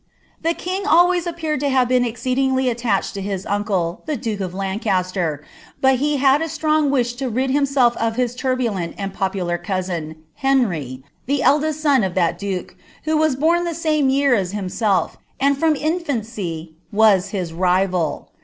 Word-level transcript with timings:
The 0.41 0.55
king 0.55 0.87
always 0.87 1.27
appears 1.27 1.59
to 1.59 1.69
have 1.69 1.87
been 1.87 2.03
exceedingly 2.03 2.73
ailarhed 2.73 3.13
to 3.13 3.21
his 3.21 3.45
■acl«, 3.45 4.03
tlie 4.03 4.19
duke 4.19 4.39
of 4.39 4.51
Lancasieri 4.51 5.41
but 5.79 5.97
he 5.97 6.17
had 6.17 6.41
a 6.41 6.49
strong 6.49 6.89
wish 6.89 7.13
to 7.17 7.29
rid 7.29 7.51
hiinsetT 7.51 7.95
of 7.97 8.15
hia 8.15 8.29
turbulent 8.29 8.95
and 8.97 9.13
popular 9.13 9.59
cousin, 9.59 10.15
Henry, 10.33 11.03
the 11.27 11.43
eldest 11.43 11.81
son 11.81 12.03
of 12.03 12.15
llial 12.15 12.35
duke, 12.35 12.75
who 13.03 13.15
wa* 13.15 13.29
bom 13.39 13.63
the 13.63 13.75
same 13.75 14.09
year 14.09 14.35
aa 14.35 14.45
himself, 14.45 15.17
and 15.39 15.59
from 15.59 15.75
infancy 15.75 16.73
was 16.91 17.29
his 17.29 17.53
rival. 17.53 18.29